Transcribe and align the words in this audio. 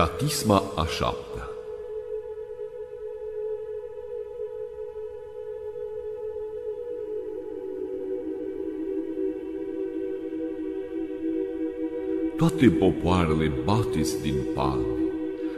Catisma 0.00 0.62
a 0.76 0.86
șaptea 0.86 1.48
Toate 12.36 12.68
popoarele 12.68 13.52
bateți 13.64 14.22
din 14.22 14.34
palme, 14.54 14.84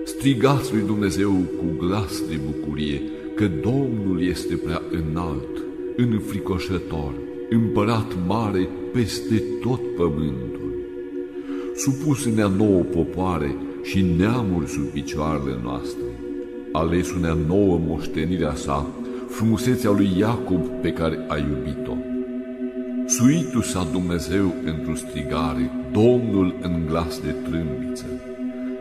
strigați 0.04 0.72
lui 0.72 0.82
Dumnezeu 0.82 1.30
cu 1.30 1.86
glas 1.86 2.20
de 2.28 2.36
bucurie 2.36 3.02
că 3.34 3.46
Domnul 3.46 4.22
este 4.22 4.56
prea 4.56 4.82
înalt, 4.90 5.64
înfricoșător, 5.96 7.12
împărat 7.50 8.16
mare 8.26 8.68
peste 8.92 9.42
tot 9.62 9.94
pământul. 9.96 10.74
Supuse-ne 11.76 12.48
nouă 12.48 12.82
popoare 12.82 13.56
și 13.86 14.06
neamuri 14.16 14.68
sub 14.68 14.82
picioarele 14.82 15.58
noastre. 15.62 16.02
Alesu-ne 16.72 17.34
nouă 17.46 17.80
moștenirea 17.86 18.54
sa, 18.54 18.86
frumusețea 19.28 19.90
lui 19.90 20.10
Iacob 20.18 20.66
pe 20.82 20.92
care 20.92 21.18
a 21.28 21.36
iubit-o. 21.36 21.94
Suitu 23.06 23.60
sa 23.60 23.86
Dumnezeu 23.92 24.54
într-o 24.64 24.94
strigare, 24.94 25.70
Domnul 25.92 26.54
în 26.62 26.86
glas 26.86 27.20
de 27.20 27.30
trâmbiță. 27.30 28.06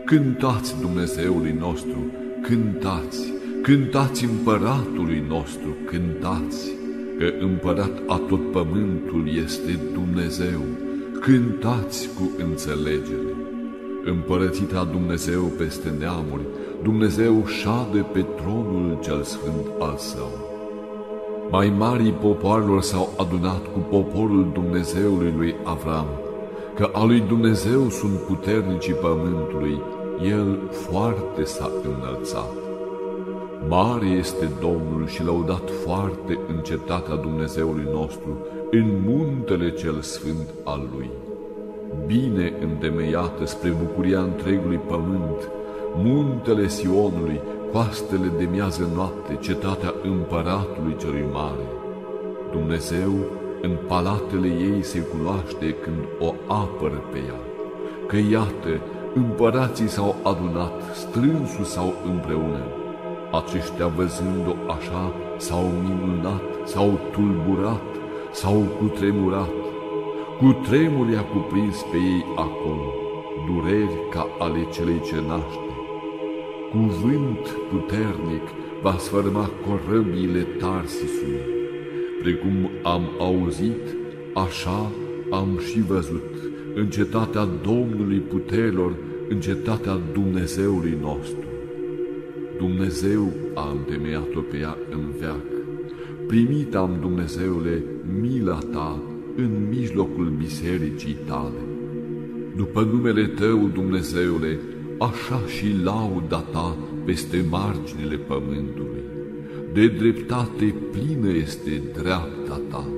Cântați 0.04 0.80
Dumnezeului 0.80 1.56
nostru, 1.58 2.10
cântați, 2.40 3.32
cântați 3.62 4.24
împăratului 4.24 5.24
nostru, 5.28 5.76
cântați, 5.84 6.70
că 7.18 7.32
împărat 7.40 8.02
a 8.06 8.16
tot 8.16 8.50
pământul 8.50 9.28
este 9.44 9.78
Dumnezeu, 9.92 10.60
cântați 11.20 12.08
cu 12.14 12.30
înțelegere. 12.38 13.35
Împărățita 14.08 14.88
Dumnezeu 14.90 15.42
peste 15.42 15.94
neamuri, 15.98 16.42
Dumnezeu 16.82 17.46
șade 17.46 18.06
pe 18.12 18.26
tronul 18.36 18.98
cel 19.02 19.22
sfânt 19.22 19.66
al 19.78 19.96
său. 19.96 20.30
Mai 21.50 21.72
marii 21.78 22.12
popoarelor 22.12 22.82
s-au 22.82 23.08
adunat 23.18 23.72
cu 23.72 23.78
poporul 23.78 24.50
Dumnezeului 24.52 25.34
lui 25.36 25.54
Avram, 25.64 26.06
că 26.74 26.90
a 26.92 27.04
lui 27.04 27.20
Dumnezeu 27.20 27.88
sunt 27.88 28.18
puternicii 28.18 28.92
pământului, 28.92 29.80
el 30.22 30.58
foarte 30.70 31.44
s-a 31.44 31.70
înălțat. 31.84 32.52
Mare 33.68 34.06
este 34.06 34.50
Domnul 34.60 35.06
și 35.06 35.24
lăudat 35.24 35.70
foarte 35.84 36.38
în 36.48 36.58
cetatea 36.62 37.14
Dumnezeului 37.14 37.88
nostru, 37.92 38.46
în 38.70 39.02
muntele 39.06 39.72
cel 39.72 40.00
sfânt 40.00 40.54
al 40.64 40.88
lui 40.96 41.10
bine 42.06 42.52
întemeiată 42.60 43.44
spre 43.44 43.70
bucuria 43.70 44.20
întregului 44.20 44.76
pământ, 44.76 45.50
muntele 45.96 46.68
Sionului, 46.68 47.40
coastele 47.72 48.30
de 48.38 48.48
miază 48.50 48.90
noapte, 48.94 49.36
cetatea 49.40 49.94
împăratului 50.02 50.96
celui 50.98 51.24
mare. 51.32 51.66
Dumnezeu 52.52 53.12
în 53.62 53.76
palatele 53.86 54.46
ei 54.46 54.82
se 54.82 54.98
cunoaște 55.00 55.74
când 55.82 56.02
o 56.18 56.34
apără 56.46 57.02
pe 57.12 57.18
ea, 57.18 57.40
că 58.06 58.16
iată, 58.16 58.80
împărații 59.14 59.88
s-au 59.88 60.16
adunat, 60.22 60.82
strânsul 60.94 61.64
sau 61.64 61.94
împreună. 62.12 62.64
Aceștia 63.32 63.86
văzând-o 63.86 64.54
așa, 64.76 65.12
s-au 65.36 65.70
minunat, 65.84 66.42
s-au 66.64 66.98
tulburat, 67.12 67.88
s-au 68.32 68.64
cutremurat, 68.78 69.65
cu 70.38 70.52
tremur 70.52 71.08
i-a 71.08 71.24
cuprins 71.24 71.76
pe 71.90 71.96
ei 71.96 72.24
acolo, 72.36 72.94
dureri 73.46 73.98
ca 74.10 74.26
ale 74.38 74.66
celei 74.72 75.00
ce 75.00 75.14
naște. 75.26 75.72
Cuvânt 76.70 77.44
puternic 77.70 78.46
va 78.82 78.96
sfărma 78.98 79.50
corăbiile 79.66 80.40
Tarsisului. 80.40 81.44
Precum 82.22 82.70
am 82.82 83.02
auzit, 83.18 83.96
așa 84.34 84.90
am 85.30 85.58
și 85.70 85.80
văzut, 85.80 86.32
în 86.74 86.90
cetatea 86.90 87.44
Domnului 87.62 88.18
puterilor, 88.18 88.96
în 89.28 89.40
cetatea 89.40 89.98
Dumnezeului 90.12 90.98
nostru. 91.00 91.46
Dumnezeu 92.58 93.32
a 93.54 93.70
întemeiat-o 93.70 94.40
pe 94.40 94.56
ea 94.56 94.76
în 94.90 95.04
veac. 95.18 95.46
Primit 96.26 96.74
am, 96.74 96.96
Dumnezeule, 97.00 97.84
mila 98.20 98.58
ta 98.72 99.00
în 99.36 99.66
mijlocul 99.68 100.32
bisericii 100.38 101.16
tale. 101.26 101.60
După 102.56 102.82
numele 102.92 103.26
tău, 103.26 103.66
Dumnezeule, 103.66 104.58
așa 104.98 105.42
și 105.56 105.82
lauda 105.82 106.38
ta 106.38 106.76
peste 107.04 107.46
marginile 107.50 108.16
pământului. 108.16 109.02
De 109.72 109.86
dreptate 109.86 110.74
plină 110.90 111.32
este 111.32 111.82
dreapta 111.92 112.60
ta, 112.70 112.88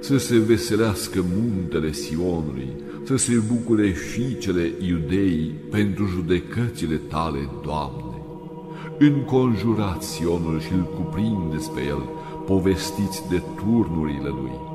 să 0.00 0.18
se 0.18 0.38
veselească 0.38 1.24
muntele 1.36 1.92
Sionului, 1.92 2.68
să 3.02 3.16
se 3.16 3.42
bucure 3.52 3.88
fiicele 3.88 4.72
iudeii 4.88 5.54
pentru 5.70 6.06
judecățile 6.06 6.96
tale, 7.08 7.48
Doamne. 7.64 8.22
Înconjurați 8.98 10.12
Sionul 10.12 10.60
și 10.60 10.72
îl 10.72 10.82
cuprindeți 10.82 11.70
pe 11.70 11.80
el, 11.80 12.02
povestiți 12.46 13.28
de 13.28 13.42
turnurile 13.56 14.28
lui 14.28 14.67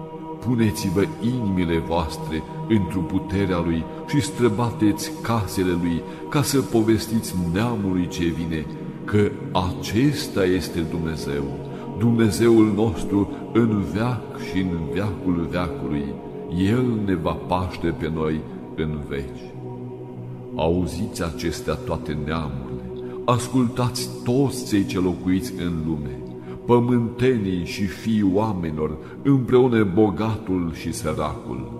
puneți-vă 0.45 1.05
inimile 1.21 1.77
voastre 1.77 2.43
într-o 2.69 2.99
puterea 2.99 3.59
lui 3.59 3.83
și 4.07 4.21
străbateți 4.21 5.11
casele 5.21 5.77
lui 5.81 6.01
ca 6.29 6.41
să 6.41 6.61
povestiți 6.61 7.35
neamului 7.53 8.07
ce 8.07 8.23
vine 8.23 8.65
că 9.05 9.31
acesta 9.51 10.45
este 10.45 10.79
Dumnezeu, 10.79 11.43
Dumnezeul 11.97 12.73
nostru 12.75 13.31
în 13.53 13.83
veac 13.93 14.39
și 14.51 14.59
în 14.59 14.79
veacul 14.93 15.47
veacului. 15.51 16.05
El 16.57 16.85
ne 17.05 17.15
va 17.15 17.31
paște 17.31 17.87
pe 17.87 18.11
noi 18.13 18.39
în 18.75 18.99
veci. 19.07 19.51
Auziți 20.55 21.23
acestea 21.23 21.73
toate 21.73 22.17
neamurile, 22.25 22.83
ascultați 23.25 24.09
toți 24.23 24.67
cei 24.67 24.85
ce 24.85 24.99
locuiți 24.99 25.53
în 25.57 25.73
lume, 25.85 26.22
pământenii 26.65 27.65
și 27.65 27.85
fii 27.85 28.31
oamenilor, 28.33 28.97
împreună 29.21 29.83
bogatul 29.83 30.71
și 30.73 30.93
săracul. 30.93 31.71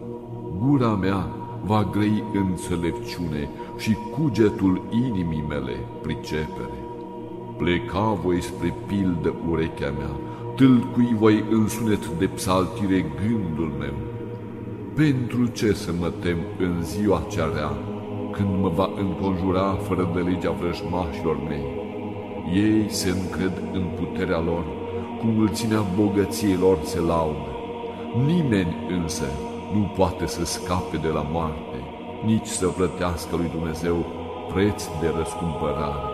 Gura 0.59 0.95
mea 0.95 1.27
va 1.65 1.89
grăi 1.91 2.23
înțelepciune 2.33 3.49
și 3.77 3.97
cugetul 4.17 4.81
inimii 4.91 5.45
mele 5.49 5.75
pricepere. 6.01 6.77
Pleca 7.57 8.19
voi 8.23 8.41
spre 8.41 8.75
pildă 8.87 9.33
urechea 9.49 9.93
mea, 9.97 10.11
tâlcui 10.55 11.15
voi 11.19 11.43
în 11.51 11.67
sunet 11.67 12.07
de 12.07 12.25
psaltire 12.25 13.05
gândul 13.21 13.71
meu. 13.79 13.93
Pentru 14.95 15.45
ce 15.45 15.73
să 15.73 15.93
mă 15.99 16.11
tem 16.19 16.37
în 16.59 16.83
ziua 16.83 17.25
cea 17.29 17.51
rea, 17.55 17.71
când 18.31 18.49
mă 18.61 18.69
va 18.69 18.89
înconjura 18.99 19.73
fără 19.73 20.11
de 20.13 20.19
legea 20.19 20.51
vrăjmașilor 20.51 21.37
mei? 21.47 21.92
Ei 22.51 22.85
se 22.89 23.09
încred 23.09 23.61
în 23.73 23.85
puterea 23.99 24.39
lor, 24.39 24.63
cu 25.19 25.25
mulțimea 25.25 25.83
bogăției 25.95 26.55
lor 26.55 26.77
se 26.83 26.99
laudă. 26.99 27.51
Nimeni 28.25 28.75
însă 28.89 29.25
nu 29.73 29.91
poate 29.95 30.25
să 30.27 30.45
scape 30.45 30.97
de 30.97 31.07
la 31.07 31.25
moarte, 31.31 31.77
nici 32.25 32.47
să 32.47 32.67
plătească 32.67 33.35
lui 33.35 33.49
Dumnezeu 33.51 34.05
preț 34.53 34.83
de 34.99 35.13
răscumpărare. 35.17 36.09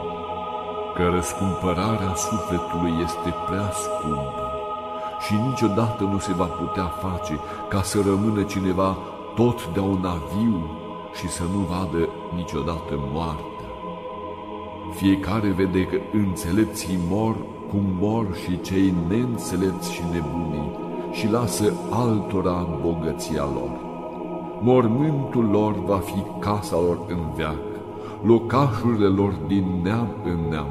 Că 0.95 1.09
răscumpărarea 1.13 2.13
sufletului 2.15 2.94
este 3.04 3.33
prea 3.48 3.71
scumpă 3.71 4.50
și 5.25 5.33
niciodată 5.33 6.04
nu 6.04 6.19
se 6.19 6.33
va 6.33 6.45
putea 6.45 6.86
face 6.86 7.39
ca 7.69 7.81
să 7.81 8.00
rămână 8.06 8.44
cineva 8.44 8.98
totdeauna 9.36 10.13
viu 10.38 10.69
și 11.13 11.27
să 11.27 11.44
nu 11.44 11.59
vadă 11.59 12.09
niciodată 12.36 12.94
moarte. 13.12 13.58
Fiecare 14.95 15.50
vede 15.50 15.86
că 15.86 15.97
înțelepții 16.13 17.00
mor 17.09 17.36
cum 17.69 17.83
mor 18.00 18.36
și 18.36 18.62
cei 18.62 18.94
neînțelepți 19.07 19.94
și 19.94 20.01
nebunii 20.12 20.71
și 21.12 21.31
lasă 21.31 21.74
altora 21.89 22.80
bogăția 22.81 23.44
lor. 23.53 23.71
Mormântul 24.62 25.45
lor 25.45 25.83
va 25.86 25.97
fi 25.97 26.24
casa 26.39 26.75
lor 26.75 27.00
în 27.09 27.33
veac, 27.36 27.62
locașurile 28.24 29.06
lor 29.06 29.33
din 29.47 29.65
neam 29.83 30.07
în 30.25 30.50
neam, 30.50 30.68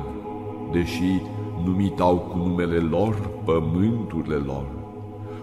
deși 0.73 1.23
numit 1.65 2.01
au 2.01 2.17
cu 2.17 2.37
numele 2.37 2.77
lor 2.77 3.31
pământurile 3.45 4.35
lor. 4.35 4.67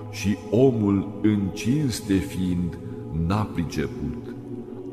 Și 0.09 0.37
omul, 0.51 1.07
în 1.21 1.39
cinste 1.53 2.13
fiind, 2.13 2.77
n-a 3.27 3.47
priceput, 3.53 4.35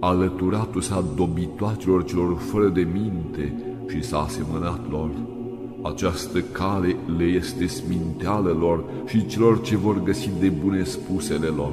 alăturatul 0.00 0.80
s-a 0.80 1.04
dobitoacelor 1.16 2.04
celor 2.04 2.36
fără 2.36 2.68
de 2.68 2.86
minte, 2.92 3.71
și 3.92 4.02
s-a 4.02 4.18
asemănat 4.18 4.90
lor. 4.90 5.10
Această 5.82 6.40
cale 6.40 6.96
le 7.16 7.24
este 7.24 7.66
sminteală 7.66 8.56
lor 8.60 8.84
și 9.06 9.26
celor 9.26 9.60
ce 9.60 9.76
vor 9.76 10.02
găsi 10.02 10.30
de 10.40 10.48
bune 10.48 10.84
spusele 10.84 11.46
lor. 11.46 11.72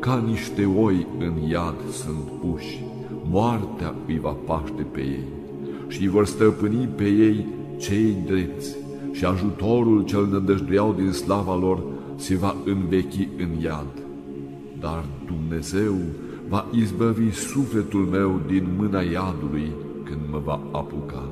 Ca 0.00 0.24
niște 0.28 0.64
oi 0.64 1.06
în 1.18 1.48
iad 1.48 1.74
sunt 1.90 2.28
puși, 2.40 2.84
moartea 3.28 3.94
îi 4.06 4.18
va 4.18 4.36
paște 4.46 4.82
pe 4.92 5.00
ei. 5.00 5.24
și 5.88 6.08
vor 6.08 6.26
stăpâni 6.26 6.88
pe 6.96 7.04
ei 7.04 7.46
cei 7.78 8.16
drepți 8.26 8.76
și 9.12 9.24
ajutorul 9.24 10.04
cel 10.04 10.26
nădăjduiau 10.26 10.94
din 10.98 11.12
slava 11.12 11.56
lor 11.56 11.82
se 12.16 12.36
va 12.36 12.56
învechi 12.64 13.28
în 13.38 13.62
iad. 13.62 13.86
Dar 14.80 15.04
Dumnezeu 15.26 15.94
va 16.48 16.66
izbăvi 16.72 17.30
sufletul 17.30 18.00
meu 18.00 18.40
din 18.46 18.66
mâna 18.78 19.00
iadului 19.00 19.70
când 20.04 20.20
mă 20.30 20.40
va 20.44 20.60
apuca. 20.72 21.28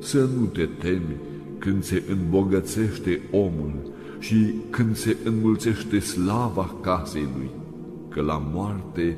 Să 0.00 0.28
nu 0.38 0.44
te 0.44 0.64
temi 0.64 1.16
când 1.58 1.82
se 1.82 2.02
îmbogățește 2.10 3.20
omul 3.30 3.92
și 4.18 4.54
când 4.70 4.96
se 4.96 5.16
înmulțește 5.24 5.98
slava 5.98 6.74
casei 6.80 7.28
lui, 7.36 7.50
că 8.08 8.20
la 8.20 8.42
moarte 8.52 9.16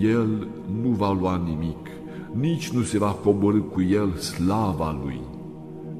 el 0.00 0.48
nu 0.82 0.88
va 0.88 1.12
lua 1.12 1.42
nimic, 1.46 1.86
nici 2.32 2.70
nu 2.70 2.82
se 2.82 2.98
va 2.98 3.10
coborâ 3.10 3.58
cu 3.58 3.82
el 3.82 4.14
slava 4.14 5.00
lui. 5.04 5.20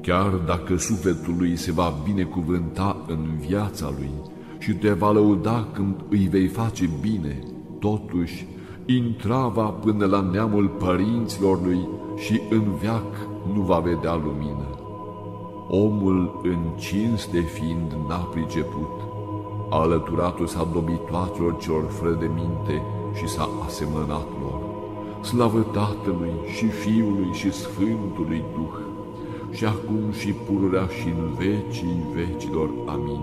Chiar 0.01 0.31
dacă 0.45 0.77
sufletul 0.77 1.35
lui 1.37 1.55
se 1.55 1.71
va 1.71 1.93
binecuvânta 2.05 3.05
în 3.07 3.37
viața 3.47 3.93
lui 3.97 4.11
și 4.59 4.73
te 4.73 4.89
va 4.89 5.11
lăuda 5.11 5.67
când 5.73 5.95
îi 6.09 6.27
vei 6.31 6.47
face 6.47 6.89
bine, 7.01 7.39
totuși 7.79 8.47
intra 8.85 9.47
va 9.47 9.65
până 9.65 10.05
la 10.05 10.29
neamul 10.31 10.67
părinților 10.67 11.63
lui 11.63 11.87
și 12.17 12.41
în 12.49 12.63
veac 12.81 13.28
nu 13.53 13.61
va 13.61 13.77
vedea 13.79 14.15
lumină. 14.15 14.67
Omul 15.67 16.39
în 16.43 16.57
cinste 16.77 17.39
fiind 17.39 17.95
n-a 18.07 18.15
priceput, 18.15 18.91
alăturatul 19.69 20.47
s-a 20.47 20.67
dobitoatelor 20.73 21.57
celor 21.57 21.85
fără 21.89 22.13
de 22.13 22.29
minte 22.33 22.81
și 23.13 23.27
s-a 23.27 23.49
asemănat 23.65 24.27
lor. 24.41 24.59
Slavă 25.21 25.59
Tatălui 25.59 26.33
și 26.55 26.67
Fiului 26.67 27.33
și 27.33 27.51
Sfântului 27.51 28.43
Duh, 28.53 28.77
și 29.51 29.65
acum 29.65 30.11
și 30.11 30.31
pururea 30.31 30.87
și 30.87 31.07
în 31.07 31.33
vecii 31.37 32.03
vecilor. 32.13 32.69
Amin. 32.85 33.21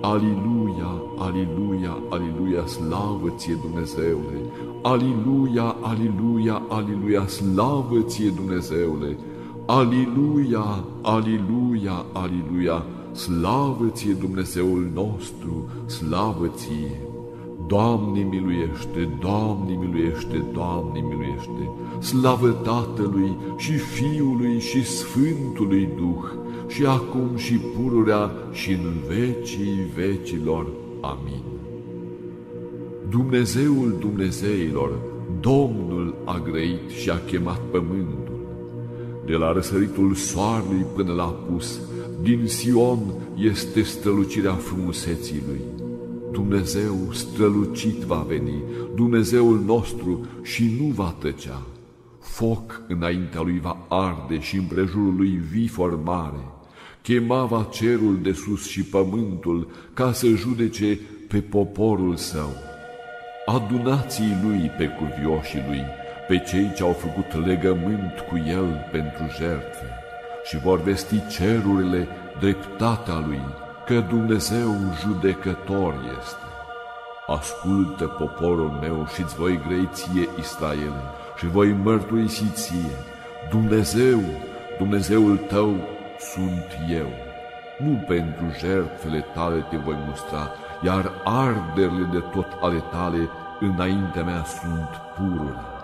Aliluia, 0.00 1.02
aliluia, 1.18 1.98
aliluia, 2.08 2.66
slavă 2.66 3.32
ție 3.36 3.58
Dumnezeule! 3.62 4.40
Aliluia, 4.82 5.76
aliluia, 5.80 6.62
aliluia, 6.68 7.26
slavă 7.26 8.00
ție 8.00 8.28
Dumnezeule! 8.28 9.16
Aliluia, 9.78 10.84
aliluia, 11.02 12.04
aliluia, 12.12 12.84
slavă 13.12 13.90
ție 13.92 14.12
Dumnezeul 14.12 14.90
nostru, 14.94 15.68
slavă 15.86 16.50
ție! 16.54 17.00
Doamne 17.66 18.22
miluiește, 18.22 19.16
Doamne 19.20 19.74
miluiește, 19.74 20.44
Doamne 20.52 21.00
miluiește, 21.00 21.70
slavă 22.00 22.50
Tatălui 22.50 23.36
și 23.56 23.72
Fiului 23.72 24.60
și 24.60 24.84
Sfântului 24.84 25.88
Duh, 25.96 26.30
și 26.68 26.84
acum 26.86 27.36
și 27.36 27.54
pururea 27.54 28.30
și 28.52 28.72
în 28.72 28.92
vecii 29.08 29.90
vecilor. 29.94 30.66
Amin. 31.00 31.42
Dumnezeul 33.08 33.96
Dumnezeilor, 34.00 34.90
Domnul 35.40 36.14
a 36.24 36.42
grăit 36.44 36.88
și 36.88 37.10
a 37.10 37.18
chemat 37.18 37.60
pământul. 37.70 38.29
De 39.26 39.32
la 39.32 39.52
răsăritul 39.52 40.14
soarelui 40.14 40.86
până 40.94 41.12
la 41.12 41.24
pus, 41.24 41.80
din 42.22 42.46
Sion 42.46 42.98
este 43.36 43.82
strălucirea 43.82 44.54
frumuseții 44.54 45.42
lui. 45.48 45.60
Dumnezeu 46.32 46.94
strălucit 47.12 47.96
va 47.96 48.24
veni, 48.28 48.62
Dumnezeul 48.94 49.60
nostru 49.66 50.26
și 50.42 50.76
nu 50.80 50.86
va 50.86 51.14
tăcea. 51.18 51.62
Foc 52.20 52.82
înaintea 52.88 53.40
lui 53.40 53.60
va 53.60 53.86
arde 53.88 54.40
și 54.40 54.56
împrejurul 54.56 55.14
lui 55.16 55.40
vifor 55.52 55.98
mare. 56.04 56.44
Chemava 57.02 57.68
cerul 57.70 58.18
de 58.22 58.32
sus 58.32 58.68
și 58.68 58.82
pământul 58.82 59.68
ca 59.94 60.12
să 60.12 60.26
judece 60.26 60.98
pe 61.28 61.40
poporul 61.40 62.16
său. 62.16 62.52
Adunații 63.46 64.38
lui 64.44 64.70
pe 64.78 64.86
cuvioșii 64.86 65.64
lui, 65.68 65.82
pe 66.30 66.38
cei 66.38 66.72
ce 66.76 66.82
au 66.82 66.92
făcut 66.92 67.46
legământ 67.46 68.18
cu 68.28 68.36
el 68.46 68.88
pentru 68.90 69.22
jertfe 69.38 69.86
și 70.44 70.58
vor 70.58 70.82
vesti 70.82 71.26
cerurile 71.26 72.08
dreptatea 72.38 73.18
lui, 73.26 73.40
că 73.86 74.00
Dumnezeu 74.00 74.74
judecător 75.00 75.94
este. 76.20 76.46
Ascultă 77.26 78.06
poporul 78.06 78.78
meu 78.80 79.06
și-ți 79.14 79.34
voi 79.34 79.60
grei 79.66 79.88
ție, 79.92 80.28
Israel, 80.38 80.94
și 81.36 81.46
voi 81.46 81.72
mărturisi 81.72 82.50
ție, 82.52 82.96
Dumnezeu, 83.50 84.20
Dumnezeul 84.78 85.36
tău 85.36 85.76
sunt 86.18 86.66
eu. 86.90 87.10
Nu 87.78 88.04
pentru 88.06 88.44
jertfele 88.58 89.24
tale 89.34 89.66
te 89.70 89.76
voi 89.76 89.96
mustra, 90.08 90.50
iar 90.82 91.12
arderile 91.24 92.08
de 92.12 92.18
tot 92.18 92.46
ale 92.60 92.82
tale 92.90 93.28
înaintea 93.60 94.22
mea 94.22 94.44
sunt 94.44 94.90
pururi. 95.16 95.78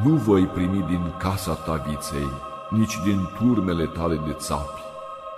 Nu 0.00 0.14
voi 0.14 0.46
primi 0.46 0.84
din 0.88 1.12
casa 1.18 1.52
ta 1.52 1.84
viței, 1.88 2.30
nici 2.70 2.98
din 3.04 3.28
turmele 3.38 3.84
tale 3.84 4.20
de 4.26 4.32
țapi, 4.32 4.80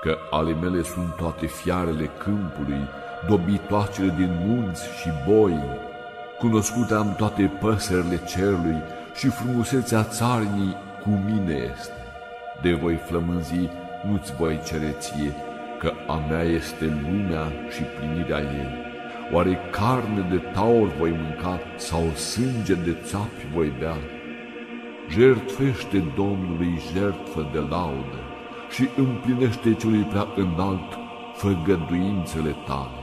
că 0.03 0.17
ale 0.31 0.55
mele 0.55 0.83
sunt 0.83 1.15
toate 1.17 1.47
fiarele 1.47 2.11
câmpului, 2.19 2.89
dobitoacele 3.29 4.15
din 4.17 4.31
munți 4.47 4.83
și 4.83 5.09
boi. 5.29 5.59
Cunoscute 6.39 6.95
am 6.95 7.15
toate 7.17 7.59
păsările 7.61 8.25
cerului 8.25 8.83
și 9.15 9.29
frumusețea 9.29 10.03
țarnii 10.03 10.77
cu 11.03 11.11
mine 11.11 11.73
este. 11.73 12.05
De 12.63 12.73
voi 12.73 12.97
flămânzi 12.97 13.69
nu-ți 14.11 14.35
voi 14.35 14.61
cere 14.67 14.95
ție, 14.99 15.35
că 15.79 15.93
a 16.07 16.21
mea 16.29 16.43
este 16.43 16.85
lumea 17.03 17.53
și 17.71 17.83
plinirea 17.83 18.39
ei. 18.39 18.83
Oare 19.33 19.59
carne 19.71 20.27
de 20.31 20.37
taur 20.37 20.89
voi 20.99 21.11
mânca 21.11 21.61
sau 21.77 22.11
sânge 22.11 22.75
de 22.75 22.97
țapi 23.05 23.47
voi 23.55 23.73
bea? 23.79 23.97
Jertfește 25.09 26.13
Domnului 26.17 26.81
jertfă 26.93 27.49
de 27.53 27.59
laudă 27.59 28.21
și 28.71 28.89
împlinește 28.97 29.75
celui 29.75 30.03
prea 30.03 30.27
înalt 30.37 30.99
făgăduințele 31.35 32.57
tale. 32.67 32.99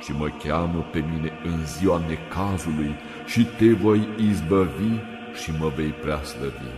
Și 0.00 0.12
mă 0.18 0.28
cheamă 0.44 0.84
pe 0.90 1.04
mine 1.12 1.32
în 1.44 1.66
ziua 1.66 2.00
necazului 2.08 2.94
și 3.26 3.44
te 3.44 3.72
voi 3.72 4.08
izbăvi 4.30 4.92
și 5.42 5.52
mă 5.60 5.72
vei 5.76 5.90
prea 5.90 6.22
slăvi. 6.22 6.72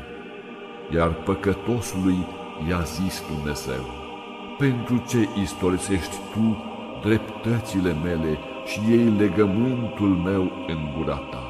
Iar 0.95 1.09
păcătosului 1.09 2.27
i-a 2.69 2.81
zis 2.81 3.23
Dumnezeu, 3.29 3.85
pentru 4.59 5.05
ce 5.09 5.29
istorisești 5.43 6.17
tu 6.33 6.65
dreptățile 7.03 7.97
mele 8.05 8.39
și 8.65 8.81
ei 8.91 9.13
legământul 9.19 10.09
meu 10.09 10.53
în 10.67 10.79
gura 10.97 11.17
ta? 11.17 11.46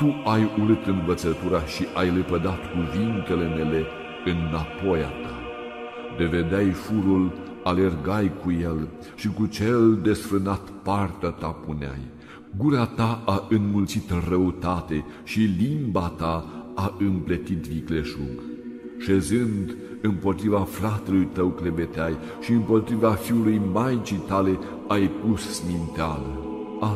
Tu 0.00 0.14
ai 0.24 0.50
urât 0.62 0.86
învățătura 0.86 1.64
și 1.64 1.86
ai 1.94 2.10
lepădat 2.10 2.60
cuvintele 2.72 3.46
mele 3.56 3.84
înapoi 4.24 5.00
a 5.00 5.08
ta 5.22 5.40
de 6.20 6.26
vedeai 6.26 6.70
furul, 6.70 7.32
alergai 7.64 8.32
cu 8.44 8.52
el 8.52 8.88
și 9.14 9.28
cu 9.28 9.46
cel 9.46 9.98
desfrânat 10.02 10.70
partea 10.82 11.28
ta 11.28 11.46
puneai. 11.46 12.08
Gura 12.56 12.86
ta 12.86 13.22
a 13.26 13.46
înmulțit 13.48 14.10
răutate 14.28 15.04
și 15.24 15.38
limba 15.38 16.12
ta 16.16 16.44
a 16.74 16.94
împletit 16.98 17.66
vicleșug. 17.66 18.42
Șezând 18.98 19.76
împotriva 20.02 20.60
fratelui 20.60 21.28
tău 21.32 21.48
cleveteai 21.48 22.16
și 22.40 22.52
împotriva 22.52 23.10
fiului 23.10 23.60
maicii 23.72 24.22
tale 24.26 24.58
ai 24.88 25.08
pus 25.08 25.40
sminteală. 25.40 26.44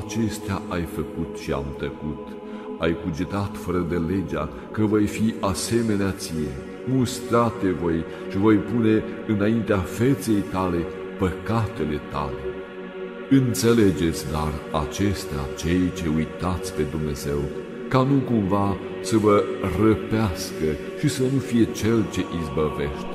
Acestea 0.05 0.63
ai 0.69 0.83
făcut 0.83 1.37
și 1.37 1.53
am 1.53 1.65
tăcut. 1.79 2.29
Ai 2.79 2.97
cugetat 3.05 3.57
fără 3.57 3.87
de 3.89 3.97
legea 3.97 4.49
că 4.71 4.85
voi 4.85 5.07
fi 5.07 5.35
asemenea 5.41 6.11
ție 6.11 6.73
mustrate 6.87 7.71
voi 7.83 8.05
și 8.31 8.37
voi 8.39 8.57
pune 8.57 9.05
înaintea 9.27 9.79
feței 9.79 10.43
tale 10.53 10.87
păcatele 11.19 12.01
tale. 12.11 12.43
Înțelegeți, 13.31 14.31
dar, 14.31 14.81
acestea 14.83 15.39
cei 15.57 15.93
ce 15.95 16.05
uitați 16.17 16.75
pe 16.75 16.83
Dumnezeu, 16.91 17.39
ca 17.89 18.03
nu 18.03 18.19
cumva 18.19 18.77
să 19.01 19.17
vă 19.17 19.45
răpească 19.83 20.69
și 20.99 21.09
să 21.09 21.23
nu 21.23 21.39
fie 21.39 21.65
cel 21.65 22.05
ce 22.13 22.25
izbăvește. 22.41 23.15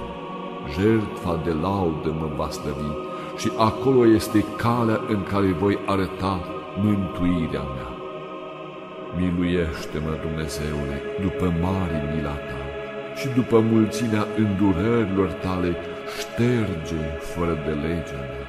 Jertfa 0.79 1.41
de 1.45 1.51
laudă 1.51 2.15
mă 2.19 2.29
va 2.37 2.49
stăvi 2.49 2.91
și 3.37 3.51
acolo 3.57 4.07
este 4.07 4.45
calea 4.57 5.01
în 5.09 5.23
care 5.23 5.47
voi 5.47 5.77
arăta 5.85 6.39
mântuirea 6.77 7.61
mea. 7.61 7.98
Miluiește-mă, 9.17 10.17
Dumnezeule, 10.21 10.97
după 11.21 11.53
mari 11.61 11.97
mila 12.15 12.37
ta 12.49 12.59
și 13.19 13.27
după 13.35 13.59
mulțimea 13.59 14.25
îndurărilor 14.37 15.31
tale 15.31 15.75
șterge 16.19 17.03
fără 17.19 17.53
de 17.65 17.73
legea 17.87 18.21
mea. 18.31 18.47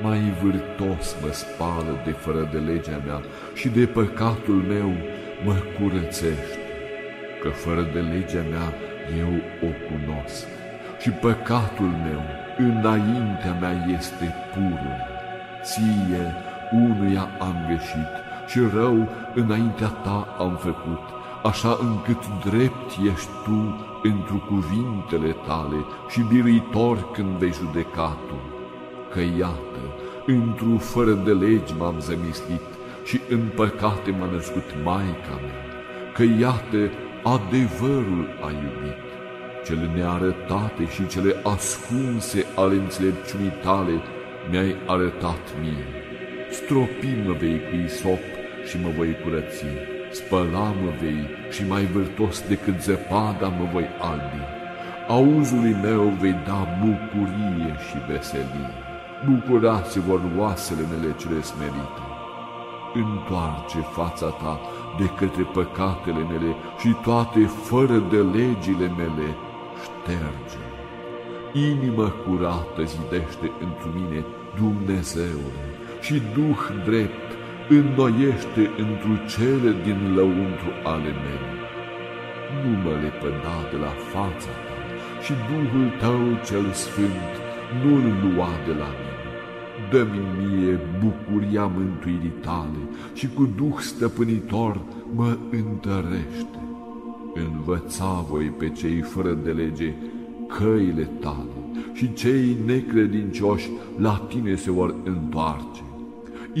Mai 0.00 0.34
vârtos 0.42 1.16
mă 1.22 1.30
spală 1.32 2.00
de 2.04 2.10
fără 2.10 2.48
de 2.52 2.58
legea 2.58 3.00
mea 3.06 3.20
și 3.54 3.68
de 3.68 3.86
păcatul 3.86 4.54
meu 4.54 4.92
mă 5.44 5.54
curățește, 5.76 6.58
că 7.42 7.48
fără 7.48 7.82
de 7.92 8.00
legea 8.00 8.44
mea 8.50 8.68
eu 9.18 9.32
o 9.68 9.70
cunosc 9.88 10.46
și 11.00 11.10
păcatul 11.10 11.92
meu 12.06 12.22
înaintea 12.58 13.56
mea 13.60 13.74
este 13.98 14.34
purul. 14.52 14.96
Ție, 15.62 16.24
unuia 16.72 17.28
am 17.38 17.64
greșit 17.66 18.25
și 18.46 18.58
rău 18.74 19.08
înaintea 19.34 19.88
ta 19.88 20.36
am 20.38 20.56
făcut, 20.56 21.04
așa 21.42 21.78
încât 21.80 22.22
drept 22.50 22.90
ești 23.12 23.30
tu 23.44 23.86
întru 24.02 24.42
cuvintele 24.48 25.36
tale 25.46 25.84
și 26.08 26.20
biruitor 26.20 27.10
când 27.10 27.28
vei 27.28 27.52
judeca 27.52 28.16
tu. 28.28 28.38
Că 29.12 29.20
iată, 29.38 29.82
într-un 30.26 30.78
fără 30.78 31.12
de 31.12 31.32
legi 31.32 31.74
m-am 31.78 32.00
zămislit 32.00 32.66
și 33.04 33.20
în 33.28 33.40
păcate 33.54 34.10
m-a 34.18 34.28
născut 34.32 34.64
Maica 34.84 35.36
mea, 35.44 35.64
că 36.14 36.22
iată, 36.22 36.90
adevărul 37.22 38.28
a 38.46 38.50
iubit, 38.50 39.04
cele 39.64 39.90
nearătate 39.94 40.88
și 40.94 41.06
cele 41.06 41.34
ascunse 41.42 42.46
ale 42.56 42.74
înțelepciunii 42.74 43.52
tale 43.62 44.02
mi-ai 44.50 44.76
arătat 44.86 45.44
mie. 45.60 45.86
Stropi-mă 46.50 47.32
vei 47.32 47.60
cu 47.68 47.74
isop 47.84 48.35
și 48.68 48.76
mă 48.82 48.90
voi 48.96 49.16
curăți, 49.22 49.64
spăla-mă 50.10 50.90
vei 51.00 51.22
și 51.50 51.62
mai 51.68 51.84
vârtos 51.84 52.48
decât 52.48 52.80
zăpada 52.80 53.48
mă 53.58 53.68
voi 53.72 53.86
albi. 54.00 54.42
Auzului 55.08 55.76
meu 55.82 56.02
vei 56.20 56.36
da 56.46 56.60
bucurie 56.80 57.72
și 57.86 57.96
veselie. 58.08 58.70
Bucurați 59.28 59.98
vor 60.00 60.20
oasele 60.38 60.84
mele 60.92 61.14
cele 61.20 61.40
smerite. 61.42 62.04
Întoarce 62.94 63.78
fața 63.78 64.26
ta 64.26 64.60
de 64.98 65.06
către 65.18 65.42
păcatele 65.42 66.22
mele 66.32 66.50
și 66.80 66.90
toate 67.02 67.40
fără 67.68 67.98
de 68.12 68.20
legile 68.38 68.88
mele 69.00 69.28
șterge. 69.82 70.62
Inimă 71.52 72.08
curată 72.08 72.82
zidește 72.84 73.46
întru 73.66 73.88
mine 73.98 74.24
Dumnezeul 74.60 75.54
și 76.00 76.22
Duh 76.34 76.62
drept 76.84 77.25
înnoiește 77.68 78.62
întru 78.84 79.14
cele 79.34 79.70
din 79.84 80.14
lăuntru 80.14 80.70
ale 80.84 81.12
mele. 81.24 81.52
Nu 82.62 82.70
mă 82.82 82.92
lepăda 83.02 83.58
de 83.70 83.76
la 83.76 83.92
fața 84.12 84.52
ta 84.66 84.76
și 85.24 85.32
Duhul 85.48 85.88
tău 86.00 86.22
cel 86.48 86.72
sfânt 86.72 87.32
nu-l 87.82 88.06
lua 88.22 88.48
de 88.66 88.72
la 88.72 88.90
mine. 88.98 89.14
Dă-mi 89.90 90.22
mie 90.38 90.80
bucuria 91.02 91.66
mântuirii 91.66 92.36
tale 92.40 92.82
și 93.14 93.28
cu 93.28 93.48
Duh 93.56 93.78
stăpânitor 93.78 94.80
mă 95.14 95.36
întărește. 95.50 96.58
Învăța 97.34 98.24
voi 98.30 98.44
pe 98.44 98.68
cei 98.68 99.00
fără 99.00 99.32
de 99.44 99.50
lege 99.50 99.94
căile 100.58 101.10
tale 101.20 101.56
și 101.92 102.12
cei 102.12 102.56
necredincioși 102.66 103.70
la 103.98 104.26
tine 104.28 104.54
se 104.54 104.70
vor 104.70 104.94
întoarce. 105.04 105.85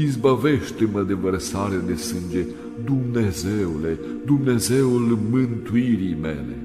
Izbăvește-mă 0.04 1.02
de 1.02 1.14
vărsare 1.14 1.76
de 1.86 1.94
sânge, 1.94 2.46
Dumnezeule, 2.84 3.98
Dumnezeul 4.24 5.18
mântuirii 5.30 6.16
mele. 6.20 6.56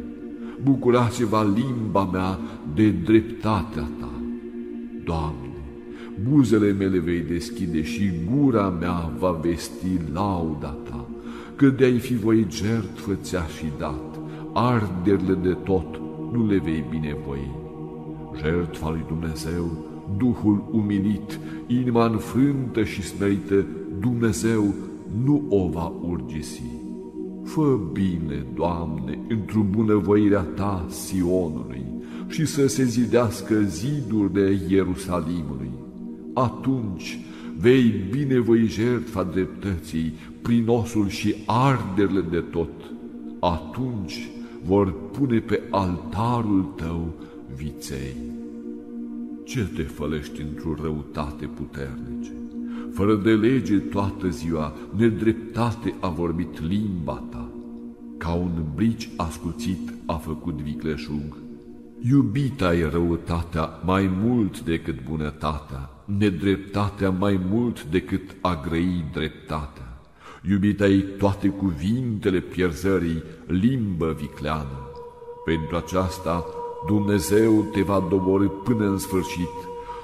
Bucurați-vă 0.63 1.53
limba 1.55 2.09
mea 2.11 2.39
de 2.75 2.89
dreptatea 2.89 3.89
ta. 3.99 4.11
Doamne, 5.03 5.53
buzele 6.29 6.71
mele 6.71 6.99
vei 6.99 7.21
deschide 7.21 7.83
și 7.83 8.11
gura 8.31 8.69
mea 8.69 9.11
va 9.19 9.31
vesti 9.31 9.99
lauda 10.13 10.77
ta, 10.89 11.05
că 11.55 11.67
de-ai 11.67 11.97
fi 11.97 12.15
voi 12.15 12.45
jertfă 12.49 13.13
ți-a 13.21 13.45
și 13.57 13.65
dat, 13.77 14.19
arderile 14.53 15.37
de 15.41 15.57
tot 15.63 16.01
nu 16.31 16.47
le 16.47 16.61
vei 16.63 16.85
binevoi. 16.89 17.51
Jertfa 18.41 18.89
lui 18.89 19.03
Dumnezeu, 19.07 19.90
Duhul 20.17 20.63
umilit, 20.71 21.39
inima 21.67 22.05
înfrântă 22.05 22.83
și 22.83 23.01
smerită, 23.01 23.65
Dumnezeu 23.99 24.73
nu 25.23 25.43
o 25.49 25.69
va 25.69 25.93
urgisi. 26.09 26.63
Fă 27.43 27.79
bine, 27.91 28.45
Doamne, 28.55 29.19
într-o 29.29 29.65
bunăvoirea 29.69 30.41
Ta 30.41 30.85
Sionului 30.89 31.85
și 32.27 32.45
să 32.45 32.67
se 32.67 32.83
zidească 32.83 33.61
zidurile 33.61 34.59
Ierusalimului. 34.67 35.71
Atunci 36.33 37.19
vei 37.59 37.93
binevoi 38.11 38.65
jertfa 38.65 39.23
dreptății 39.23 40.13
prin 40.41 40.67
osul 40.67 41.07
și 41.07 41.35
arderile 41.45 42.21
de 42.31 42.39
tot. 42.39 42.69
Atunci 43.39 44.29
vor 44.65 44.93
pune 45.11 45.39
pe 45.39 45.61
altarul 45.69 46.73
tău 46.75 47.13
viței. 47.55 48.15
Ce 49.43 49.63
te 49.75 49.81
fălești 49.81 50.41
într-o 50.41 50.75
răutate 50.81 51.45
puternice? 51.45 52.31
Fără 52.93 53.15
de 53.15 53.31
lege 53.31 53.77
toată 53.77 54.29
ziua, 54.29 54.73
nedreptate 54.95 55.93
a 55.99 56.09
vorbit 56.09 56.61
limba 56.67 57.23
ta, 57.29 57.49
ca 58.17 58.33
un 58.33 58.65
brici 58.75 59.09
ascuțit 59.17 59.93
a 60.05 60.13
făcut 60.13 60.55
vicleșug. 60.55 61.37
Iubita 62.09 62.75
e 62.75 62.89
răutatea 62.89 63.69
mai 63.85 64.11
mult 64.23 64.61
decât 64.61 65.03
bunătatea, 65.03 65.89
nedreptatea 66.05 67.09
mai 67.09 67.39
mult 67.49 67.83
decât 67.83 68.35
a 68.41 68.61
grăi 68.67 69.05
dreptatea. 69.13 70.01
Iubita 70.49 70.87
ei 70.87 71.03
toate 71.17 71.47
cuvintele 71.47 72.39
pierzării, 72.39 73.23
limbă 73.47 74.15
vicleană. 74.19 74.79
Pentru 75.45 75.75
aceasta 75.75 76.45
Dumnezeu 76.85 77.51
te 77.71 77.81
va 77.81 78.03
dobori 78.09 78.49
până 78.49 78.85
în 78.85 78.97
sfârșit, 78.97 79.49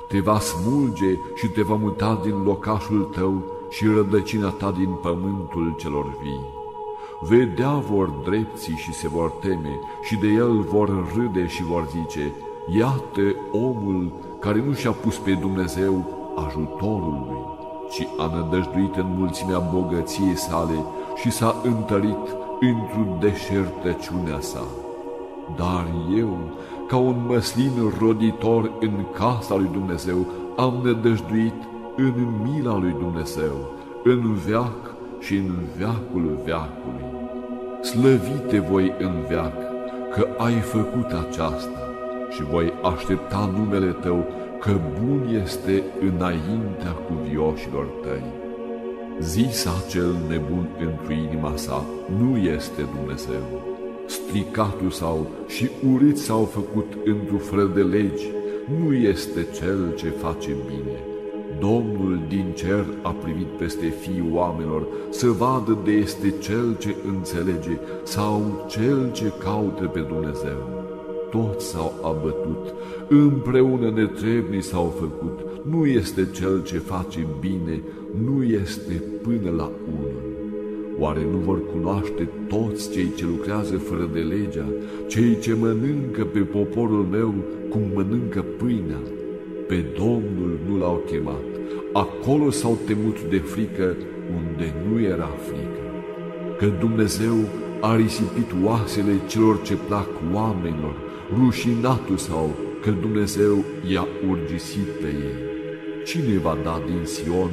te 0.07 0.19
va 0.19 0.39
smulge 0.39 1.17
și 1.35 1.47
te 1.47 1.61
va 1.61 1.75
muta 1.75 2.19
din 2.23 2.43
locașul 2.43 3.03
tău 3.03 3.43
și 3.69 3.85
rădăcina 3.85 4.49
ta 4.49 4.71
din 4.71 4.89
pământul 5.01 5.75
celor 5.77 6.17
vii. 6.21 6.55
Vedea 7.19 7.71
vor 7.71 8.09
drepții 8.09 8.75
și 8.75 8.93
se 8.93 9.07
vor 9.07 9.29
teme 9.29 9.79
și 10.01 10.15
de 10.15 10.27
el 10.27 10.61
vor 10.61 11.13
râde 11.15 11.47
și 11.47 11.63
vor 11.63 11.87
zice, 11.91 12.33
Iată 12.77 13.35
omul 13.51 14.11
care 14.39 14.63
nu 14.67 14.73
și-a 14.73 14.91
pus 14.91 15.17
pe 15.17 15.31
Dumnezeu 15.31 16.05
ajutorul 16.45 17.25
lui, 17.27 17.43
ci 17.89 18.07
a 18.17 18.35
nădăjduit 18.35 18.95
în 18.95 19.15
mulțimea 19.17 19.59
bogăției 19.59 20.37
sale 20.37 20.85
și 21.15 21.31
s-a 21.31 21.55
întărit 21.63 22.35
într-o 22.59 23.17
deșertăciunea 23.19 24.39
sa. 24.39 24.63
Dar 25.55 25.87
eu, 26.17 26.37
ca 26.87 26.97
un 26.97 27.15
măslin 27.27 27.71
roditor 27.99 28.71
în 28.79 29.05
casa 29.13 29.55
lui 29.55 29.69
Dumnezeu, 29.71 30.25
am 30.57 30.79
nădăjduit 30.83 31.53
în 31.95 32.13
mila 32.43 32.77
lui 32.77 32.95
Dumnezeu, 32.99 33.71
în 34.03 34.33
veac 34.33 34.95
și 35.19 35.35
în 35.35 35.51
veacul 35.77 36.39
veacului. 36.45 37.05
Slăvite 37.81 38.59
voi 38.59 38.93
în 38.99 39.13
veac 39.27 39.55
că 40.13 40.27
ai 40.37 40.59
făcut 40.59 41.11
aceasta 41.27 41.79
și 42.29 42.43
voi 42.43 42.73
aștepta 42.83 43.49
numele 43.57 43.91
tău 43.91 44.25
că 44.59 44.71
bun 44.99 45.41
este 45.43 45.83
înaintea 45.99 46.91
cuvioșilor 47.07 47.85
tăi. 48.01 48.23
Zisa 49.19 49.71
cel 49.89 50.15
nebun 50.27 50.67
într 50.79 51.11
inima 51.11 51.51
sa, 51.55 51.83
nu 52.19 52.37
este 52.37 52.81
Dumnezeu 52.95 53.76
stricatul 54.07 54.89
sau 54.89 55.27
și 55.47 55.69
urit 55.93 56.17
s-au 56.17 56.43
făcut 56.43 56.93
într-o 57.05 57.37
fără 57.37 57.71
de 57.75 57.81
legi, 57.81 58.25
nu 58.79 58.93
este 58.93 59.47
cel 59.59 59.93
ce 59.95 60.09
face 60.09 60.55
bine. 60.67 60.97
Domnul 61.59 62.19
din 62.27 62.51
cer 62.55 62.85
a 63.01 63.09
privit 63.09 63.47
peste 63.47 63.85
fiii 63.85 64.29
oamenilor 64.33 64.87
să 65.09 65.27
vadă 65.27 65.77
de 65.83 65.91
este 65.91 66.33
cel 66.39 66.75
ce 66.79 66.95
înțelege 67.07 67.77
sau 68.03 68.65
cel 68.69 69.11
ce 69.11 69.31
caută 69.43 69.85
pe 69.85 69.99
Dumnezeu. 69.99 70.85
Toți 71.31 71.65
s-au 71.65 71.93
abătut, 72.03 72.73
împreună 73.07 73.89
netrebni 73.89 74.61
s-au 74.61 74.93
făcut, 74.99 75.39
nu 75.69 75.85
este 75.85 76.27
cel 76.33 76.63
ce 76.63 76.77
face 76.77 77.27
bine, 77.39 77.81
nu 78.25 78.43
este 78.43 79.03
până 79.21 79.49
la 79.55 79.71
unul. 79.97 80.36
Oare 80.99 81.21
nu 81.31 81.37
vor 81.37 81.59
cunoaște 81.71 82.29
toți 82.47 82.91
cei 82.91 83.11
ce 83.15 83.25
lucrează 83.25 83.77
fără 83.77 84.09
de 84.13 84.19
legea, 84.19 84.65
cei 85.07 85.37
ce 85.39 85.53
mănâncă 85.53 86.23
pe 86.23 86.39
poporul 86.39 87.05
meu 87.11 87.33
cum 87.69 87.81
mănâncă 87.93 88.45
pâinea? 88.57 89.01
Pe 89.67 89.85
Domnul 89.97 90.59
nu 90.69 90.77
l-au 90.77 91.03
chemat, 91.05 91.43
acolo 91.93 92.49
s-au 92.49 92.77
temut 92.85 93.21
de 93.29 93.37
frică 93.37 93.95
unde 94.37 94.73
nu 94.89 95.01
era 95.01 95.29
frică. 95.47 95.81
Că 96.57 96.65
Dumnezeu 96.79 97.35
a 97.81 97.95
risipit 97.95 98.51
oasele 98.63 99.11
celor 99.27 99.61
ce 99.61 99.75
plac 99.87 100.09
oamenilor, 100.33 100.95
rușinatul 101.37 102.17
sau 102.17 102.55
că 102.81 102.91
Dumnezeu 103.01 103.63
i-a 103.91 104.07
urgisit 104.29 104.89
pe 105.01 105.07
ei. 105.07 105.37
Cine 106.05 106.37
va 106.37 106.57
da 106.63 106.81
din 106.85 107.05
Sion 107.05 107.51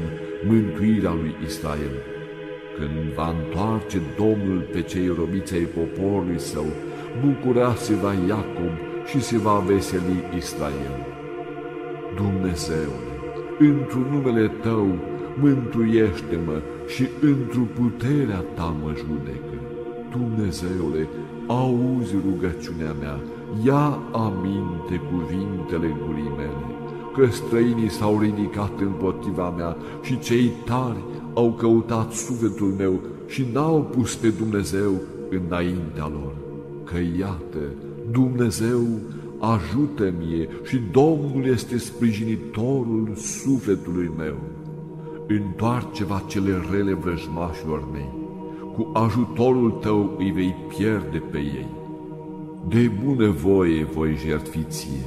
mântuirea 0.48 1.12
lui 1.12 1.34
Israel? 1.46 2.13
Când 2.78 3.14
va 3.16 3.34
întoarce 3.38 3.98
Domnul 4.16 4.60
pe 4.72 4.82
cei 4.82 5.06
robiți 5.18 5.54
ai 5.54 5.68
poporului 5.78 6.38
său, 6.38 6.66
bucura 7.20 7.74
se 7.74 7.94
va 7.94 8.12
Iacob 8.28 8.74
și 9.06 9.20
se 9.20 9.38
va 9.38 9.62
veseli 9.66 10.24
Israel. 10.36 10.96
Dumnezeule, 12.16 13.12
într-un 13.58 14.06
numele 14.12 14.48
Tău, 14.48 14.88
mântuiește-mă 15.40 16.60
și 16.86 17.08
într-o 17.20 17.66
puterea 17.74 18.44
Ta 18.54 18.76
mă 18.82 18.92
judecă. 18.96 19.56
Dumnezeule, 20.10 21.08
auzi 21.46 22.14
rugăciunea 22.26 22.92
mea, 23.00 23.20
ia 23.64 23.98
aminte 24.12 25.00
cuvintele 25.10 25.96
gurii 26.06 26.32
mele, 26.36 26.64
că 27.14 27.26
străinii 27.26 27.90
s-au 27.90 28.18
ridicat 28.20 28.80
împotriva 28.80 29.50
mea 29.50 29.76
și 30.02 30.18
cei 30.18 30.52
tari 30.64 31.04
au 31.34 31.52
căutat 31.52 32.12
sufletul 32.12 32.74
meu 32.78 33.00
și 33.26 33.46
n-au 33.52 33.82
pus 33.82 34.14
pe 34.14 34.28
Dumnezeu 34.28 34.92
înaintea 35.30 36.10
lor. 36.12 36.34
Că 36.84 36.96
iată, 37.18 37.58
Dumnezeu 38.10 38.82
ajută-mie 39.38 40.48
și 40.64 40.80
Domnul 40.92 41.44
este 41.44 41.78
sprijinitorul 41.78 43.12
sufletului 43.16 44.10
meu. 44.16 44.36
Întoarce-va 45.26 46.22
cele 46.26 46.52
rele 46.70 46.92
vrăjmașilor 46.92 47.88
mei, 47.92 48.12
cu 48.74 48.90
ajutorul 48.92 49.70
tău 49.70 50.14
îi 50.18 50.30
vei 50.30 50.54
pierde 50.68 51.22
pe 51.30 51.38
ei. 51.38 51.68
De 52.68 52.90
bună 53.04 53.30
voie 53.30 53.84
voi 53.84 54.16
jertfi 54.26 54.62
ție, 54.68 55.06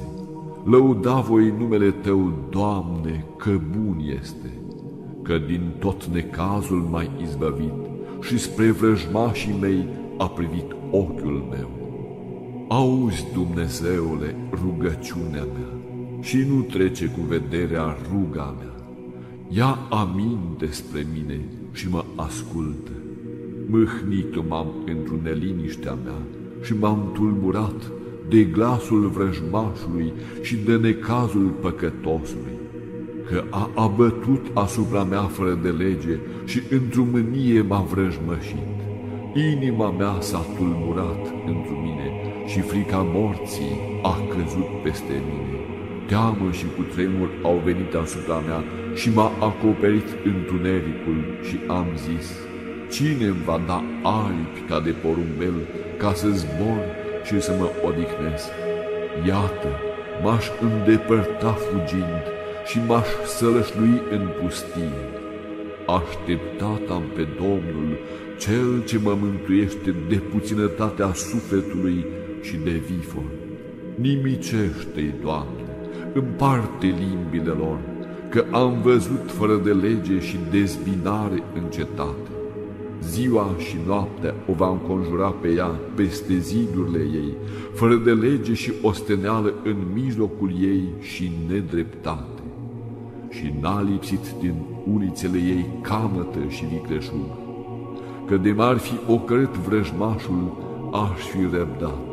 lăuda 0.64 1.20
voi 1.20 1.54
numele 1.58 1.92
tău, 1.92 2.34
Doamne, 2.50 3.26
că 3.38 3.60
bun 3.78 4.02
este, 4.20 4.52
că 5.28 5.38
din 5.48 5.62
tot 5.80 6.06
necazul 6.06 6.78
m-ai 6.78 7.12
izbăvit 7.22 7.74
și 8.22 8.38
spre 8.38 8.72
vrăjmașii 8.72 9.58
mei 9.62 9.88
a 10.18 10.28
privit 10.28 10.76
ochiul 10.92 11.48
meu. 11.50 11.70
Auzi, 12.70 13.26
Dumnezeule, 13.34 14.36
rugăciunea 14.52 15.44
mea 15.44 15.72
și 16.22 16.38
nu 16.38 16.62
trece 16.62 17.06
cu 17.06 17.22
vederea 17.22 17.98
ruga 18.12 18.56
mea. 18.60 18.76
Ia 19.50 19.78
aminte 19.90 20.68
spre 20.72 21.06
mine 21.14 21.40
și 21.72 21.90
mă 21.90 22.04
ascultă. 22.16 22.92
Mâhnit 23.70 24.48
m-am 24.48 24.68
într-o 24.86 25.16
neliniștea 25.24 25.98
mea 26.04 26.22
și 26.62 26.74
m-am 26.74 27.10
tulburat 27.14 27.92
de 28.30 28.44
glasul 28.44 29.08
vrăjmașului 29.08 30.14
și 30.42 30.56
de 30.56 30.76
necazul 30.76 31.48
păcătosului, 31.62 32.58
că 33.30 33.44
a 33.50 33.70
abătut 33.76 34.46
asupra 34.54 35.04
mea 35.04 35.22
fără 35.22 35.60
de 35.64 35.70
lege 35.70 36.20
și 36.46 36.62
într-o 36.70 37.04
mânie 37.12 37.62
m-a 37.62 37.82
vrăjmășit. 37.92 38.78
Inima 39.34 39.92
mea 39.92 40.16
s-a 40.20 40.46
tulburat 40.58 41.24
într 41.46 41.70
mine 41.84 42.12
și 42.46 42.60
frica 42.60 43.02
morții 43.14 43.80
a 44.04 44.16
căzut 44.30 44.82
peste 44.84 45.22
mine. 45.28 45.58
Teamă 46.08 46.52
și 46.52 46.66
cu 46.76 46.82
tremur 46.82 47.30
au 47.44 47.62
venit 47.64 47.94
asupra 47.94 48.40
mea 48.48 48.64
și 48.96 49.10
m-a 49.14 49.32
acoperit 49.40 50.10
întunericul 50.26 51.20
și 51.48 51.58
am 51.68 51.88
zis, 51.96 52.28
Cine 52.90 53.26
îmi 53.26 53.44
va 53.46 53.62
da 53.66 53.84
aripi 54.04 54.68
ca 54.70 54.80
de 54.80 54.94
porumbel 55.02 55.58
ca 55.98 56.14
să 56.14 56.28
zbor 56.30 56.82
și 57.24 57.42
să 57.42 57.56
mă 57.60 57.70
odihnesc? 57.88 58.50
Iată, 59.28 59.72
m-aș 60.24 60.46
îndepărta 60.62 61.52
fugind 61.52 62.37
și 62.68 62.80
m-aș 62.88 63.08
sălășlui 63.26 64.02
în 64.12 64.28
pustie. 64.42 64.92
Așteptat 65.88 66.90
am 66.90 67.04
pe 67.16 67.28
Domnul, 67.38 67.98
Cel 68.40 68.84
ce 68.86 69.00
mă 69.04 69.18
mântuiește 69.22 69.96
de 70.10 70.16
puținătatea 70.16 71.14
sufletului 71.14 72.06
și 72.42 72.56
de 72.64 72.82
vifor. 72.88 73.24
Nimicește-i, 73.96 75.14
Doamne, 75.22 75.66
împarte 76.14 76.86
limbile 76.86 77.52
lor, 77.52 77.80
că 78.30 78.46
am 78.52 78.82
văzut 78.82 79.32
fără 79.32 79.62
de 79.64 79.72
lege 79.72 80.20
și 80.20 80.38
dezbinare 80.52 81.44
în 81.56 81.70
cetate. 81.70 82.30
Ziua 83.02 83.56
și 83.58 83.78
noaptea 83.86 84.34
o 84.48 84.54
va 84.54 84.70
înconjura 84.70 85.30
pe 85.30 85.48
ea 85.48 85.80
peste 85.96 86.38
zidurile 86.38 87.00
ei, 87.00 87.34
fără 87.74 87.96
de 87.96 88.12
lege 88.12 88.54
și 88.54 88.74
osteneală 88.82 89.54
în 89.64 89.76
mijlocul 89.94 90.52
ei 90.62 90.84
și 91.00 91.32
nedreptate. 91.48 92.37
Și 93.30 93.54
n-a 93.62 93.82
lipsit 93.82 94.32
din 94.40 94.54
ulițele 94.94 95.38
ei 95.38 95.66
camătă 95.82 96.40
și 96.48 96.66
vicleșug, 96.66 97.30
că 98.26 98.38
de 98.38 98.52
m-ar 98.52 98.78
fi 98.78 98.94
ocărât 99.12 99.56
vrăjmașul, 99.56 100.58
aș 100.92 101.22
fi 101.22 101.42
răbdat. 101.58 102.08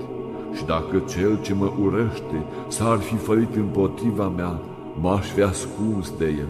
Și 0.55 0.65
dacă 0.65 1.03
cel 1.09 1.41
ce 1.43 1.55
mă 1.55 1.73
urăște 1.83 2.45
s-ar 2.69 2.99
fi 2.99 3.15
fărit 3.15 3.55
împotriva 3.55 4.29
mea, 4.29 4.61
m-aș 5.01 5.27
fi 5.27 5.43
ascuns 5.43 6.13
de 6.19 6.25
el. 6.25 6.49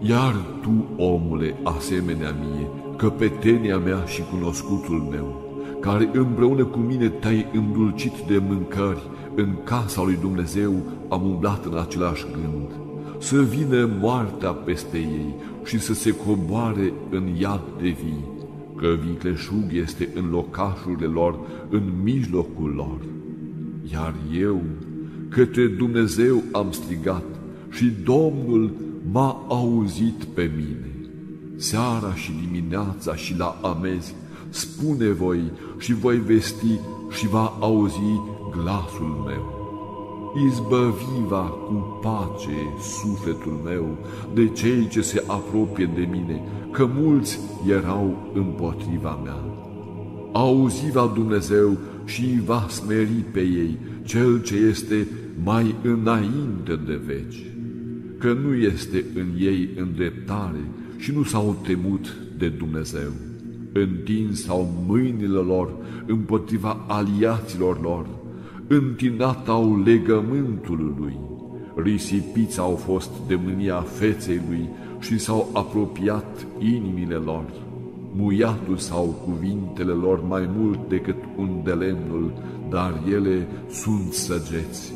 Iar 0.00 0.34
tu, 0.62 1.02
omule, 1.02 1.56
asemenea 1.62 2.34
mie, 2.40 2.66
căpetenia 2.96 3.78
mea 3.78 4.04
și 4.04 4.22
cunoscutul 4.30 5.06
meu, 5.10 5.44
care 5.80 6.10
împreună 6.12 6.64
cu 6.64 6.78
mine 6.78 7.08
te-ai 7.08 7.46
îndulcit 7.52 8.18
de 8.26 8.42
mâncări, 8.48 9.02
în 9.34 9.56
casa 9.64 10.02
lui 10.02 10.18
Dumnezeu 10.20 10.72
am 11.08 11.22
umblat 11.22 11.64
în 11.64 11.78
același 11.78 12.26
gând, 12.32 12.85
să 13.18 13.42
vină 13.42 13.90
moartea 14.00 14.50
peste 14.50 14.98
ei 14.98 15.34
și 15.64 15.80
să 15.80 15.94
se 15.94 16.10
coboare 16.10 16.92
în 17.10 17.28
iad 17.40 17.62
de 17.80 17.88
vii, 17.88 18.24
că 18.76 18.86
vicleșug 19.06 19.72
este 19.72 20.08
în 20.14 20.30
locașurile 20.30 21.06
lor, 21.06 21.38
în 21.68 21.82
mijlocul 22.02 22.70
lor. 22.70 22.98
Iar 23.92 24.14
eu, 24.40 24.62
către 25.28 25.66
Dumnezeu 25.66 26.42
am 26.52 26.66
strigat 26.70 27.24
și 27.70 27.92
Domnul 28.04 28.70
m-a 29.12 29.44
auzit 29.48 30.24
pe 30.24 30.50
mine 30.56 30.96
seara 31.56 32.14
și 32.14 32.32
dimineața 32.48 33.14
și 33.14 33.36
la 33.38 33.58
amezi, 33.62 34.14
spune 34.48 35.08
voi 35.08 35.52
și 35.78 35.94
voi 35.94 36.16
vesti 36.16 36.80
și 37.10 37.28
va 37.28 37.56
auzi 37.60 38.20
glasul 38.50 39.24
meu. 39.26 39.55
Izbăviva 40.44 41.42
cu 41.42 41.98
pace 42.02 42.56
sufletul 42.80 43.60
meu 43.64 43.98
de 44.34 44.48
cei 44.48 44.88
ce 44.88 45.00
se 45.00 45.24
apropie 45.26 45.90
de 45.94 46.08
mine, 46.10 46.42
că 46.72 46.88
mulți 46.94 47.38
erau 47.68 48.32
împotriva 48.34 49.20
mea. 49.24 49.44
Auziva 50.32 51.12
Dumnezeu 51.14 51.76
și 52.04 52.40
va 52.44 52.66
smeri 52.68 53.24
pe 53.32 53.40
ei 53.40 53.78
cel 54.04 54.42
ce 54.42 54.54
este 54.56 55.08
mai 55.44 55.74
înainte 55.82 56.80
de 56.86 57.00
veci, 57.06 57.46
că 58.18 58.32
nu 58.32 58.54
este 58.54 59.04
în 59.14 59.26
ei 59.38 59.68
îndreptare, 59.76 60.70
și 60.98 61.12
nu 61.12 61.22
s-au 61.22 61.56
temut 61.66 62.16
de 62.38 62.48
Dumnezeu. 62.48 63.10
Întins 63.72 64.48
au 64.48 64.84
mâinile 64.86 65.38
lor 65.38 65.74
împotriva 66.06 66.84
aliaților 66.88 67.80
lor, 67.82 68.06
întinat 68.68 69.48
au 69.48 69.82
legământul 69.84 70.94
lui, 70.98 71.18
risipiți 71.74 72.60
au 72.60 72.74
fost 72.74 73.10
de 73.26 73.38
mânia 73.44 73.80
feței 73.80 74.40
lui 74.48 74.68
și 75.00 75.18
s-au 75.18 75.48
apropiat 75.52 76.46
inimile 76.58 77.14
lor. 77.14 77.44
Muiatul 78.16 78.76
sau 78.76 79.04
cuvintele 79.24 79.92
lor 79.92 80.24
mai 80.28 80.48
mult 80.56 80.88
decât 80.88 81.16
un 81.36 81.60
de 81.64 81.72
lemnul, 81.72 82.32
dar 82.70 83.00
ele 83.12 83.46
sunt 83.70 84.12
săgeți. 84.12 84.92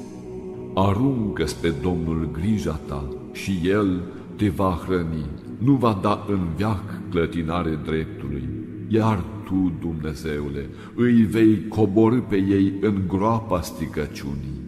aruncă 0.75 1.45
pe 1.61 1.73
Domnul 1.83 2.29
grija 2.33 2.81
ta 2.87 3.05
și 3.33 3.61
El 3.65 4.01
te 4.37 4.49
va 4.49 4.81
hrăni 4.87 5.25
nu 5.59 5.73
va 5.73 5.99
da 6.03 6.25
în 6.29 6.39
veac 6.57 7.01
clătinare 7.11 7.79
dreptului, 7.85 8.49
iar 8.93 9.25
tu, 9.45 9.73
Dumnezeule, 9.81 10.69
îi 10.95 11.23
vei 11.23 11.69
coborâ 11.69 12.19
pe 12.19 12.37
ei 12.37 12.73
în 12.81 13.03
groapa 13.07 13.61
stricăciunii. 13.61 14.61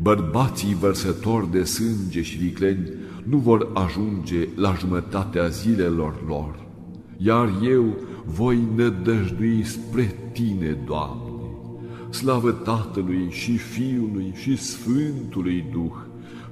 Bărbații 0.00 0.74
vărsători 0.74 1.50
de 1.50 1.64
sânge 1.64 2.22
și 2.22 2.38
vicleni 2.38 2.92
nu 3.22 3.36
vor 3.36 3.70
ajunge 3.74 4.48
la 4.56 4.74
jumătatea 4.78 5.46
zilelor 5.46 6.14
lor, 6.26 6.66
iar 7.16 7.48
eu 7.62 7.96
voi 8.24 8.58
nădăjdui 8.76 9.64
spre 9.64 10.14
Tine, 10.32 10.78
Doamne. 10.86 11.22
Slavă 12.10 12.50
Tatălui 12.50 13.26
și 13.30 13.56
Fiului 13.56 14.32
și 14.34 14.56
Sfântului 14.56 15.64
Duh, 15.72 15.94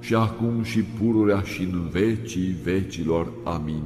și 0.01 0.15
acum 0.15 0.63
și 0.63 0.81
pururea 0.81 1.41
și 1.41 1.63
în 1.63 1.89
vecii 1.91 2.57
vecilor. 2.63 3.33
Amin. 3.45 3.83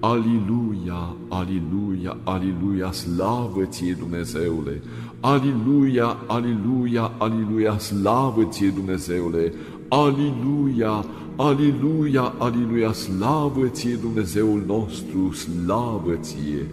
Aliluia, 0.00 1.16
aliluia, 1.28 2.16
aliluia, 2.24 2.92
slavă 2.92 3.64
ție 3.64 3.96
Dumnezeule! 3.98 4.82
Aliluia, 5.20 6.16
aliluia, 6.26 7.12
aliluia, 7.18 7.78
slavă 7.78 8.44
ție 8.44 8.68
Dumnezeule! 8.68 9.52
Aliluia, 9.88 11.04
aliluia, 11.36 12.34
aliluia, 12.38 12.92
slavă 12.92 13.66
ție 13.66 13.94
Dumnezeul 13.94 14.62
nostru, 14.66 15.32
slavă 15.32 16.14
ție! 16.20 16.66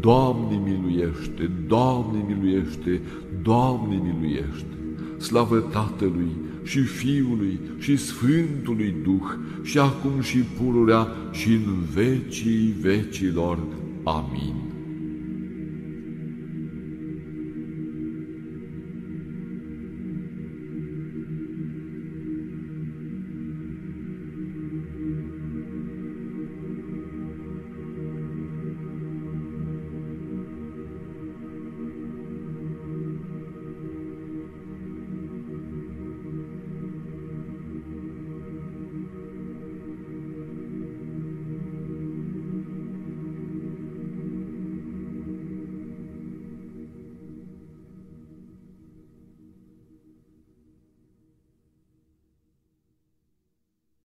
Doamne 0.00 0.60
miluiește, 0.64 1.50
Doamne 1.66 2.24
miluiește, 2.26 3.00
Doamne 3.42 4.00
miluiește. 4.04 4.76
Slavă 5.18 5.58
Tatălui 5.58 6.30
și 6.66 6.80
Fiului 6.80 7.60
și 7.78 7.96
Sfântului 7.96 8.94
Duh 9.02 9.38
și 9.62 9.78
acum 9.78 10.20
și 10.20 10.38
pururea 10.38 11.08
și 11.32 11.48
în 11.48 11.84
vecii 11.94 12.74
vecilor. 12.80 13.58
Amin. 14.02 14.65